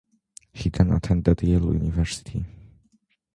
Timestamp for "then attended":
0.69-1.43